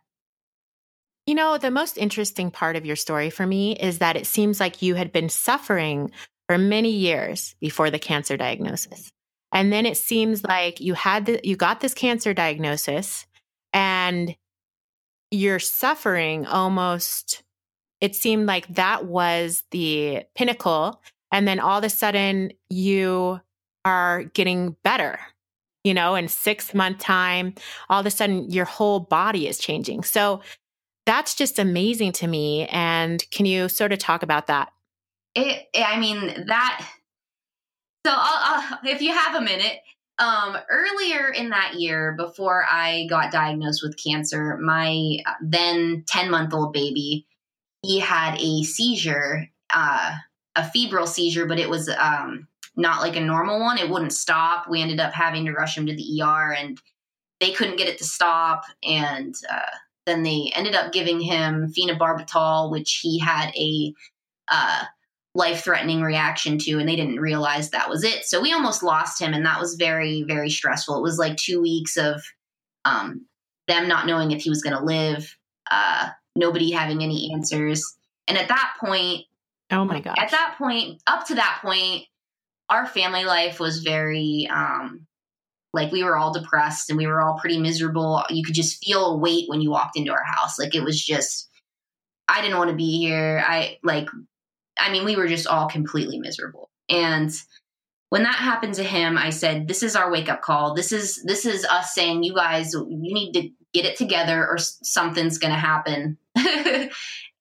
[1.26, 4.60] You know, the most interesting part of your story for me is that it seems
[4.60, 6.12] like you had been suffering
[6.46, 9.10] for many years before the cancer diagnosis.
[9.52, 13.26] And then it seems like you had the, you got this cancer diagnosis
[13.72, 14.36] and
[15.32, 17.42] you're suffering almost
[18.00, 21.00] it seemed like that was the pinnacle
[21.32, 23.40] and then all of a sudden you
[23.84, 25.18] are getting better
[25.84, 27.54] you know in 6 month time.
[27.88, 30.02] All of a sudden your whole body is changing.
[30.02, 30.40] So
[31.04, 34.72] that's just amazing to me and can you sort of talk about that?
[35.34, 36.86] It, i mean that
[38.06, 39.80] so I'll, I'll, if you have a minute,
[40.18, 46.30] um, earlier in that year, before I got diagnosed with cancer, my uh, then 10
[46.30, 47.26] month old baby,
[47.82, 50.14] he had a seizure, uh,
[50.56, 53.78] a febrile seizure, but it was um, not like a normal one.
[53.78, 54.68] It wouldn't stop.
[54.68, 56.80] We ended up having to rush him to the ER and
[57.40, 58.64] they couldn't get it to stop.
[58.82, 63.92] And uh, then they ended up giving him phenobarbital, which he had a
[64.50, 64.84] uh,
[65.34, 68.24] life threatening reaction to, and they didn't realize that was it.
[68.24, 70.96] So we almost lost him, and that was very, very stressful.
[70.96, 72.22] It was like two weeks of
[72.84, 73.26] um,
[73.68, 75.36] them not knowing if he was going to live,
[75.70, 77.96] uh, nobody having any answers.
[78.28, 79.24] And at that point,
[79.70, 82.04] oh my God, at that point, up to that point,
[82.68, 85.06] our family life was very, um,
[85.72, 88.24] like we were all depressed and we were all pretty miserable.
[88.30, 90.58] You could just feel a weight when you walked into our house.
[90.58, 91.48] Like it was just,
[92.28, 93.44] I didn't want to be here.
[93.46, 94.08] I like
[94.78, 96.70] I mean, we were just all completely miserable.
[96.88, 97.30] And
[98.10, 100.74] when that happened to him, I said, "This is our wake up call.
[100.74, 104.58] This is this is us saying, you guys, you need to get it together, or
[104.58, 106.18] something's going to happen."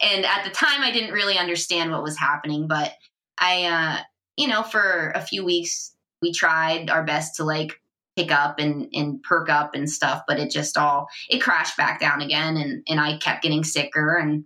[0.01, 2.93] and at the time, I didn't really understand what was happening, but
[3.37, 3.97] I, uh,
[4.37, 7.79] you know, for a few weeks, we tried our best to like
[8.15, 11.99] pick up and and perk up and stuff, but it just all it crashed back
[11.99, 14.45] down again, and and I kept getting sicker, and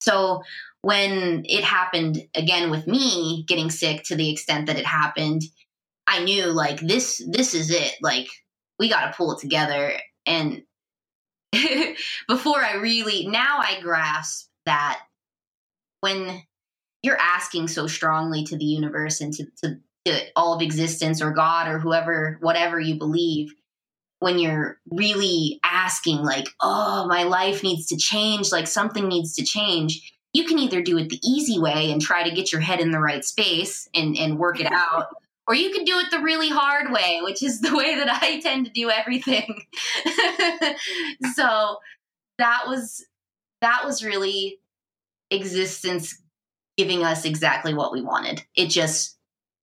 [0.00, 0.42] so
[0.82, 5.42] when it happened again with me getting sick to the extent that it happened,
[6.06, 7.94] I knew like this this is it.
[8.00, 8.28] Like
[8.78, 9.92] we got to pull it together
[10.26, 10.62] and
[12.28, 15.00] before I really now I grasp that
[16.00, 16.42] when
[17.02, 21.30] you're asking so strongly to the universe and to, to, to all of existence or
[21.32, 23.54] God or whoever, whatever you believe,
[24.20, 29.44] when you're really asking, like, oh, my life needs to change, like something needs to
[29.44, 32.80] change, you can either do it the easy way and try to get your head
[32.80, 35.06] in the right space and, and work it out,
[35.46, 38.40] or you can do it the really hard way, which is the way that I
[38.40, 39.64] tend to do everything.
[41.34, 41.76] so
[42.38, 43.04] that was
[43.60, 44.60] that was really
[45.30, 46.20] existence
[46.76, 48.42] giving us exactly what we wanted.
[48.54, 49.16] It just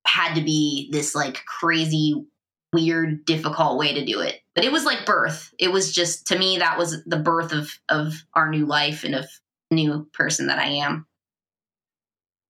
[0.05, 2.25] had to be this like crazy
[2.73, 6.37] weird difficult way to do it but it was like birth it was just to
[6.37, 9.25] me that was the birth of of our new life and of
[9.71, 11.05] new person that I am.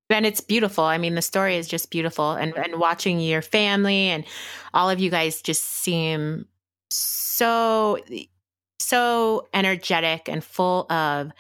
[0.10, 0.84] And it's beautiful.
[0.84, 2.34] I mean, the story is just beautiful.
[2.34, 4.24] And, and watching your family and
[4.74, 6.46] all of you guys just seem
[6.92, 8.00] so,
[8.86, 11.32] so energetic and full of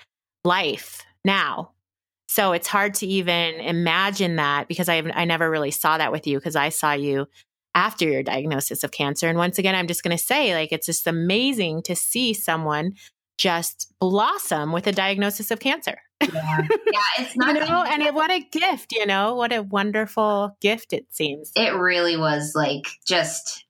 [0.44, 1.72] life now.
[2.28, 6.28] So it's hard to even imagine that because I, I never really saw that with
[6.28, 7.28] you because I saw you
[7.76, 9.28] after your diagnosis of cancer.
[9.28, 12.94] And once again, I'm just going to say, like, it's just amazing to see someone
[13.38, 15.98] just blossom with a diagnosis of cancer.
[16.22, 17.54] Yeah, yeah it's not.
[17.56, 21.52] you know, and it, what a gift, you know, what a wonderful gift it seems.
[21.56, 23.66] It really was like just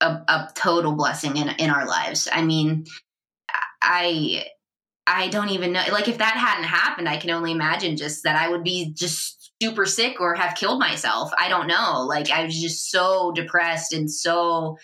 [0.00, 2.28] a, a total blessing in in our lives.
[2.30, 2.84] I mean,
[3.86, 4.44] I
[5.06, 5.82] I don't even know.
[5.92, 9.52] Like, if that hadn't happened, I can only imagine just that I would be just
[9.62, 11.30] super sick or have killed myself.
[11.38, 12.04] I don't know.
[12.06, 14.76] Like, I was just so depressed and so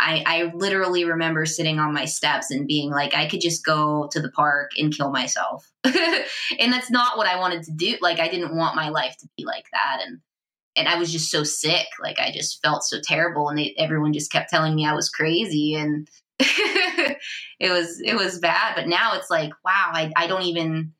[0.00, 4.08] I, I literally remember sitting on my steps and being like, I could just go
[4.12, 5.70] to the park and kill myself.
[5.84, 7.96] and that's not what I wanted to do.
[8.00, 10.00] Like, I didn't want my life to be like that.
[10.06, 10.20] And,
[10.74, 11.86] and I was just so sick.
[12.00, 13.48] Like, I just felt so terrible.
[13.48, 15.74] And they, everyone just kept telling me I was crazy.
[15.74, 16.08] And
[17.58, 18.74] it was, it was bad.
[18.76, 20.92] But now it's like, wow, I, I don't even,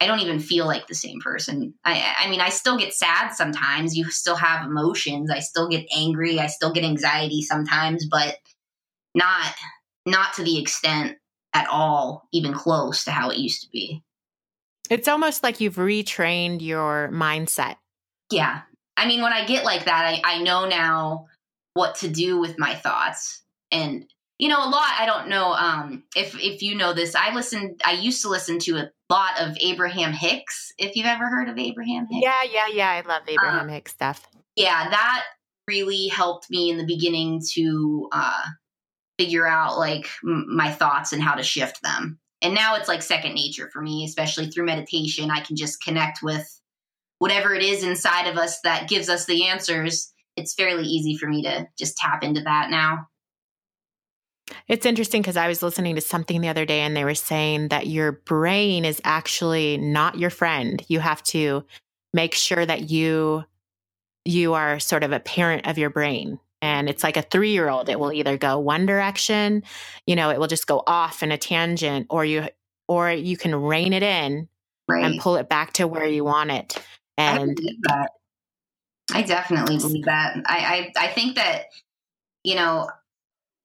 [0.00, 1.74] I don't even feel like the same person.
[1.84, 3.96] I, I mean, I still get sad sometimes.
[3.96, 5.30] You still have emotions.
[5.30, 6.38] I still get angry.
[6.38, 8.36] I still get anxiety sometimes, but
[9.14, 9.54] not
[10.06, 11.16] not to the extent
[11.54, 14.02] at all, even close to how it used to be.
[14.90, 17.76] It's almost like you've retrained your mindset.
[18.30, 18.62] Yeah.
[18.96, 21.26] I mean, when I get like that, I, I know now
[21.74, 23.42] what to do with my thoughts.
[23.70, 24.04] And
[24.38, 27.14] you know, a lot I don't know um if if you know this.
[27.14, 31.28] I listened I used to listen to a lot of Abraham Hicks, if you've ever
[31.28, 32.24] heard of Abraham Hicks.
[32.24, 32.90] Yeah, yeah, yeah.
[32.90, 34.26] I love Abraham um, Hicks stuff.
[34.56, 35.24] Yeah, that
[35.66, 38.42] really helped me in the beginning to uh
[39.18, 42.18] figure out like m- my thoughts and how to shift them.
[42.42, 45.30] And now it's like second nature for me, especially through meditation.
[45.30, 46.46] I can just connect with
[47.18, 50.12] whatever it is inside of us that gives us the answers.
[50.36, 53.06] It's fairly easy for me to just tap into that now.
[54.68, 57.68] It's interesting because I was listening to something the other day and they were saying
[57.68, 60.82] that your brain is actually not your friend.
[60.88, 61.64] You have to
[62.12, 63.44] make sure that you
[64.24, 67.68] you are sort of a parent of your brain and it's like a three year
[67.68, 69.62] old it will either go one direction
[70.06, 72.48] you know it will just go off in a tangent or you
[72.88, 74.48] or you can rein it in
[74.88, 75.04] right.
[75.04, 76.82] and pull it back to where you want it
[77.18, 78.10] and I, that.
[79.12, 81.66] I definitely believe that I, I i think that
[82.42, 82.88] you know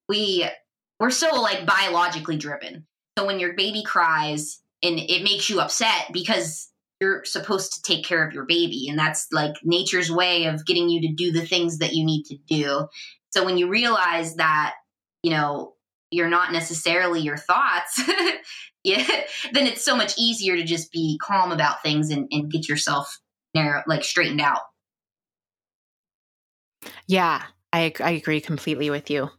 [0.08, 0.46] we
[1.00, 2.86] we're so like biologically driven.
[3.18, 6.70] So when your baby cries and it makes you upset because
[7.00, 10.90] you're supposed to take care of your baby and that's like nature's way of getting
[10.90, 12.86] you to do the things that you need to do.
[13.30, 14.74] So when you realize that
[15.22, 15.74] you know
[16.10, 18.00] you're not necessarily your thoughts
[18.84, 19.06] yeah
[19.52, 23.18] then it's so much easier to just be calm about things and, and get yourself
[23.54, 24.62] narrow like straightened out.
[27.06, 27.42] Yeah
[27.72, 29.30] i i agree completely with you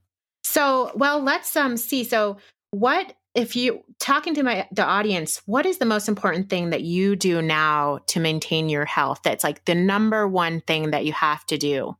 [0.51, 2.03] so well let's um see.
[2.03, 2.37] So
[2.71, 6.81] what if you talking to my the audience what is the most important thing that
[6.81, 11.13] you do now to maintain your health that's like the number one thing that you
[11.13, 11.95] have to do?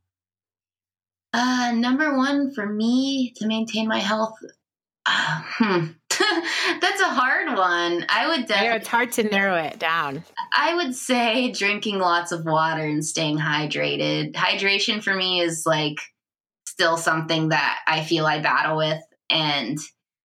[1.32, 4.36] Uh number one for me to maintain my health
[5.04, 5.86] uh, hmm.
[6.80, 8.06] that's a hard one.
[8.08, 10.24] I would definitely yeah, it's hard to narrow it down.
[10.56, 14.34] I would say drinking lots of water and staying hydrated.
[14.34, 15.96] Hydration for me is like
[16.72, 19.78] still something that i feel i battle with and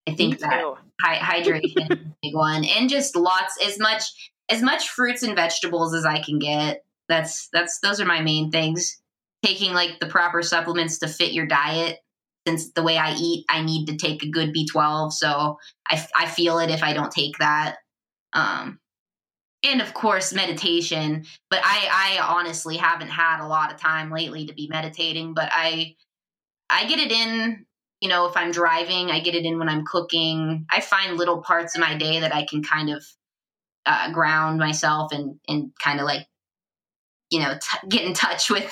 [0.07, 0.63] I think that
[1.03, 4.03] hydration big one, and just lots as much
[4.49, 6.83] as much fruits and vegetables as I can get.
[7.09, 9.01] That's that's those are my main things.
[9.43, 11.99] Taking like the proper supplements to fit your diet.
[12.47, 16.27] Since the way I eat, I need to take a good B12, so I, I
[16.27, 17.75] feel it if I don't take that.
[18.31, 18.79] Um,
[19.63, 24.45] and of course meditation but i i honestly haven't had a lot of time lately
[24.45, 25.95] to be meditating but i
[26.69, 27.65] i get it in
[28.01, 30.65] you know, if I'm driving, I get it in when I'm cooking.
[30.69, 33.03] I find little parts of my day that I can kind of
[33.85, 36.27] uh, ground myself and and kind of like,
[37.31, 38.71] you know, t- get in touch with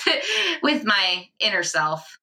[0.62, 2.18] with my inner self.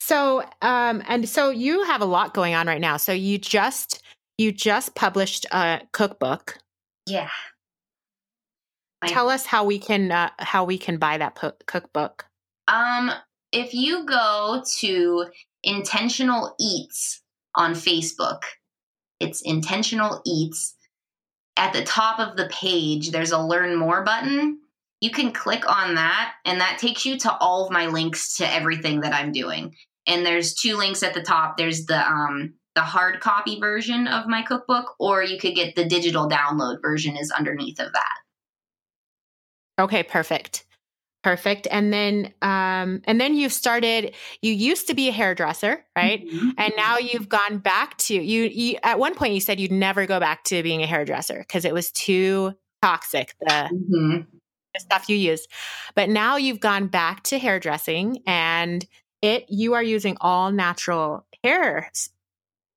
[0.00, 2.96] So, um, and so you have a lot going on right now.
[2.96, 4.02] So you just
[4.36, 6.58] you just published a cookbook.
[7.06, 7.30] Yeah.
[9.06, 12.26] Tell us how we can uh, how we can buy that po- cookbook.
[12.68, 13.10] Um,
[13.52, 15.26] if you go to
[15.62, 17.22] Intentional Eats
[17.54, 18.42] on Facebook,
[19.20, 20.74] it's Intentional Eats.
[21.56, 24.58] At the top of the page, there's a Learn More button.
[25.00, 28.50] You can click on that, and that takes you to all of my links to
[28.50, 29.74] everything that I'm doing.
[30.06, 31.56] And there's two links at the top.
[31.56, 35.84] There's the um, the hard copy version of my cookbook, or you could get the
[35.84, 38.14] digital download version is underneath of that.
[39.78, 40.64] Okay, perfect.
[41.22, 41.68] Perfect.
[41.70, 46.26] And then um and then you've started you used to be a hairdresser, right?
[46.26, 46.50] Mm-hmm.
[46.58, 50.06] And now you've gone back to you, you at one point you said you'd never
[50.06, 54.16] go back to being a hairdresser because it was too toxic the, mm-hmm.
[54.74, 55.46] the stuff you use.
[55.94, 58.84] But now you've gone back to hairdressing and
[59.20, 61.90] it you are using all natural hair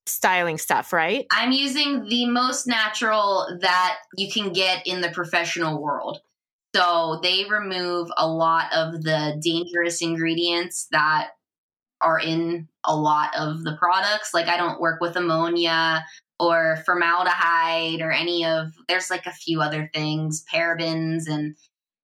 [0.08, 1.26] styling stuff, right?
[1.32, 6.20] I'm using the most natural that you can get in the professional world.
[6.76, 11.30] So they remove a lot of the dangerous ingredients that
[12.02, 14.34] are in a lot of the products.
[14.34, 16.06] Like I don't work with ammonia
[16.38, 21.56] or formaldehyde or any of there's like a few other things, parabens and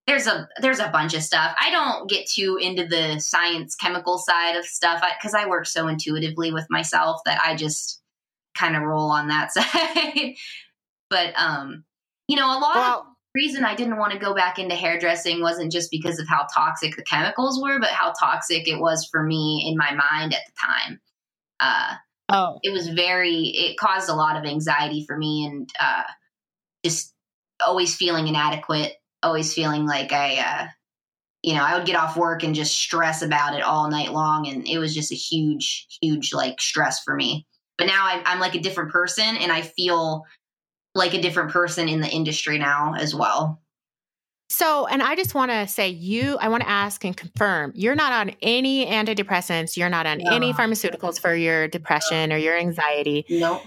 [0.08, 1.54] there's a there's a bunch of stuff.
[1.60, 5.90] I don't get too into the science chemical side of stuff because I, work so
[5.90, 8.02] intuitively with myself that I just
[8.56, 10.36] kind of roll on that side.
[11.10, 11.84] but um,
[12.30, 15.42] you know, a lot well, of reason I didn't want to go back into hairdressing
[15.42, 19.24] wasn't just because of how toxic the chemicals were, but how toxic it was for
[19.24, 21.00] me in my mind at the time.
[21.60, 21.96] Uh,
[22.30, 23.48] oh, it was very.
[23.48, 26.04] It caused a lot of anxiety for me, and uh,
[26.84, 27.14] just
[27.66, 30.68] always feeling inadequate, always feeling like I, uh,
[31.44, 34.48] you know, I would get off work and just stress about it all night long,
[34.48, 37.48] and it was just a huge, huge like stress for me.
[37.78, 40.24] But now I, I'm like a different person, and I feel
[40.94, 43.62] like a different person in the industry now as well.
[44.50, 47.96] So, and I just want to say, you, I want to ask and confirm you're
[47.96, 50.30] not on any antidepressants, you're not on no.
[50.30, 52.36] any pharmaceuticals for your depression no.
[52.36, 53.26] or your anxiety.
[53.30, 53.62] No.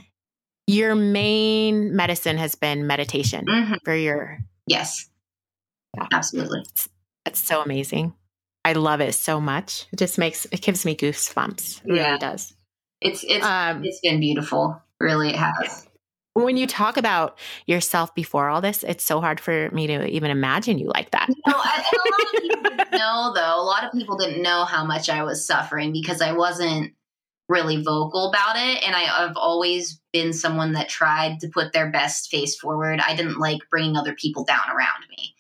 [0.67, 3.75] Your main medicine has been meditation mm-hmm.
[3.83, 4.39] for your.
[4.67, 5.09] Yes.
[5.97, 6.07] Yeah.
[6.13, 6.61] Absolutely.
[7.25, 8.13] It's, so amazing.
[8.65, 9.87] I love it so much.
[9.91, 11.81] It just makes, it gives me goosebumps.
[11.85, 12.07] It yeah.
[12.07, 12.55] really does.
[13.01, 14.83] It's, it's, um, it's been beautiful.
[15.01, 15.89] Really, it has
[16.35, 20.31] when you talk about yourself before all this, it's so hard for me to even
[20.31, 21.29] imagine you like that.
[21.29, 23.61] No, I, a lot of people didn't know, though.
[23.61, 26.93] A lot of people didn't know how much I was suffering because I wasn't
[27.49, 28.85] really vocal about it.
[28.85, 33.01] And I, have always been someone that tried to put their best face forward.
[33.01, 35.35] I didn't like bringing other people down around me.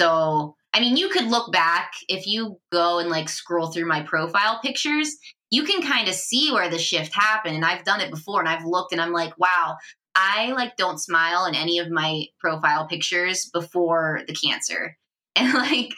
[0.00, 4.02] So, I mean, you could look back if you go and like scroll through my
[4.02, 5.16] profile pictures.
[5.50, 7.56] You can kind of see where the shift happened.
[7.56, 9.78] And I've done it before and I've looked and I'm like, wow,
[10.16, 14.96] I like don't smile in any of my profile pictures before the cancer.
[15.38, 15.92] And like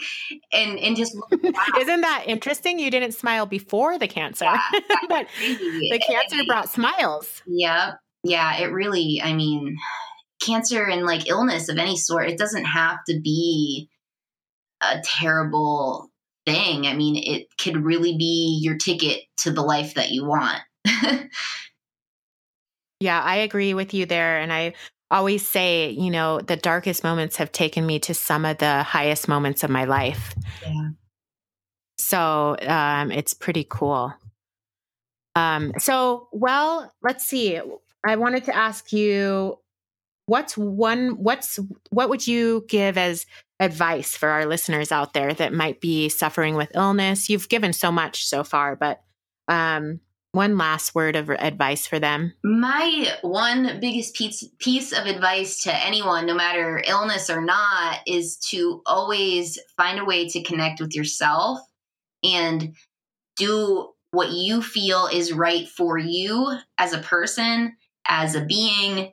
[0.53, 2.81] and and just Isn't that interesting?
[2.81, 4.47] You didn't smile before the cancer.
[4.47, 4.59] Yeah,
[5.09, 7.41] but the cancer brought smiles.
[7.47, 7.93] Yeah.
[8.25, 9.77] Yeah, it really I mean
[10.43, 13.89] cancer and like illness of any sort, it doesn't have to be
[14.81, 16.11] a terrible
[16.47, 16.87] thing.
[16.87, 20.61] I mean, it could really be your ticket to the life that you want.
[23.01, 24.39] Yeah, I agree with you there.
[24.39, 24.75] And I
[25.11, 29.29] always say, you know, the darkest moments have taken me to some of the highest
[29.29, 30.35] moments of my life.
[30.63, 30.91] Yeah.
[31.97, 34.13] So um, it's pretty cool.
[35.35, 37.61] Um, so, well, let's see.
[38.05, 39.59] I wanted to ask you
[40.27, 41.59] what's one what's
[41.91, 43.25] what would you give as
[43.61, 47.91] advice for our listeners out there that might be suffering with illness you've given so
[47.91, 49.01] much so far but
[49.49, 49.99] um
[50.33, 52.35] one last word of advice for them?
[52.45, 58.37] My one biggest piece, piece of advice to anyone, no matter illness or not, is
[58.51, 61.59] to always find a way to connect with yourself
[62.23, 62.75] and
[63.37, 67.77] do what you feel is right for you as a person,
[68.07, 69.13] as a being.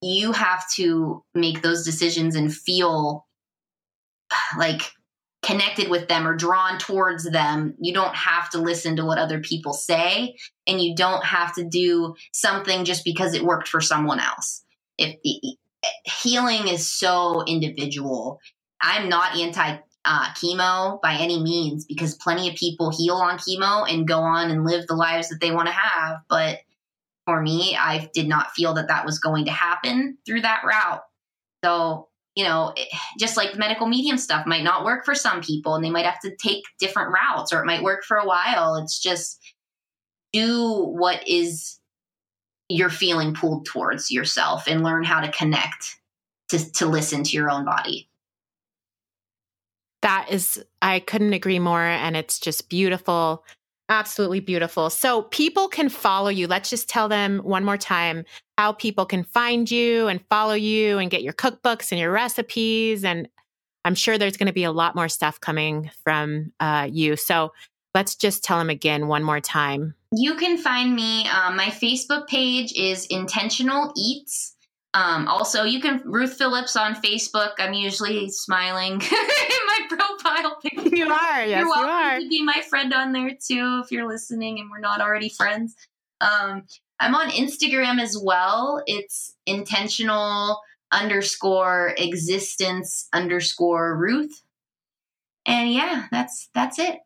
[0.00, 3.26] You have to make those decisions and feel
[4.58, 4.90] like
[5.42, 7.74] connected with them or drawn towards them.
[7.80, 10.36] You don't have to listen to what other people say
[10.66, 14.62] and you don't have to do something just because it worked for someone else.
[14.98, 15.56] If the
[16.04, 18.40] healing is so individual.
[18.80, 23.88] I'm not anti uh, chemo by any means because plenty of people heal on chemo
[23.88, 26.18] and go on and live the lives that they want to have.
[26.28, 26.58] But
[27.24, 31.02] for me, I did not feel that that was going to happen through that route.
[31.64, 32.74] So you know,
[33.18, 36.20] just like medical medium stuff might not work for some people and they might have
[36.20, 38.76] to take different routes or it might work for a while.
[38.76, 39.38] It's just
[40.32, 41.78] do what is
[42.68, 46.00] you're feeling pulled towards yourself and learn how to connect
[46.48, 48.08] to, to listen to your own body.
[50.00, 51.84] That is, I couldn't agree more.
[51.84, 53.44] And it's just beautiful
[53.92, 54.88] Absolutely beautiful.
[54.88, 56.46] So people can follow you.
[56.46, 58.24] Let's just tell them one more time
[58.56, 63.04] how people can find you and follow you and get your cookbooks and your recipes.
[63.04, 63.28] And
[63.84, 67.16] I'm sure there's going to be a lot more stuff coming from uh, you.
[67.16, 67.52] So
[67.92, 69.94] let's just tell them again one more time.
[70.10, 71.28] You can find me.
[71.28, 74.56] Um, my Facebook page is Intentional Eats.
[74.94, 77.52] Um, also, you can Ruth Phillips on Facebook.
[77.58, 80.71] I'm usually smiling in my profile picture.
[80.96, 82.20] You are, yes, you're welcome you are.
[82.20, 85.74] to be my friend on there too if you're listening and we're not already friends.
[86.20, 86.64] Um,
[87.00, 88.82] I'm on Instagram as well.
[88.86, 90.60] It's intentional
[90.92, 94.42] underscore existence underscore Ruth.
[95.46, 96.98] And yeah, that's that's it.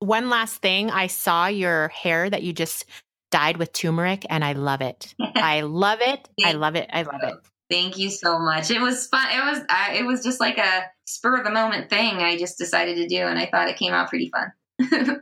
[0.00, 2.86] One last thing, I saw your hair that you just
[3.30, 5.14] dyed with turmeric and I love it.
[5.36, 6.28] I love it.
[6.44, 6.90] I love it.
[6.92, 7.34] I love it.
[7.68, 8.70] Thank you so much.
[8.70, 9.26] It was fun.
[9.32, 12.58] It was I, it was just like a spur of the moment thing I just
[12.58, 14.52] decided to do and I thought it came out pretty fun.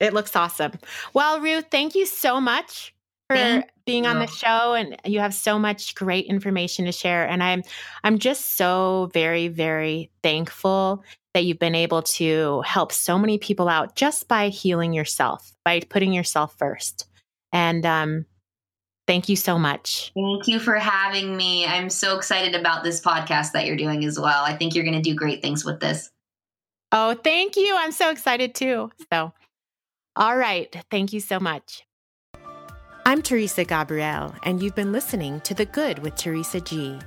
[0.00, 0.72] it looks awesome.
[1.14, 2.94] Well, Ruth, thank you so much
[3.28, 4.10] for thank being you.
[4.10, 7.62] on the show and you have so much great information to share and I'm
[8.04, 11.04] I'm just so very very thankful
[11.34, 15.80] that you've been able to help so many people out just by healing yourself, by
[15.80, 17.06] putting yourself first.
[17.52, 18.26] And um,
[19.08, 20.12] thank you so much.
[20.14, 21.66] Thank you for having me.
[21.66, 24.44] I'm so excited about this podcast that you're doing as well.
[24.44, 26.10] I think you're going to do great things with this.
[26.92, 27.74] Oh, thank you.
[27.76, 28.90] I'm so excited too.
[29.12, 29.32] So,
[30.14, 30.74] all right.
[30.90, 31.82] Thank you so much.
[33.04, 36.98] I'm Teresa Gabrielle, and you've been listening to The Good with Teresa G.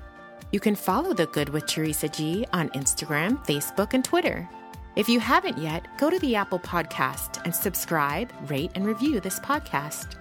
[0.51, 4.49] You can follow The Good with Teresa G on Instagram, Facebook, and Twitter.
[4.95, 9.39] If you haven't yet, go to the Apple Podcast and subscribe, rate, and review this
[9.39, 10.15] podcast.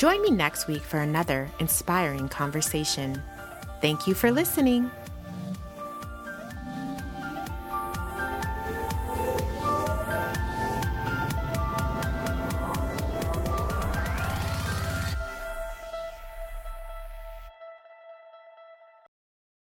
[0.00, 3.22] Join me next week for another inspiring conversation.
[3.82, 4.90] Thank you for listening.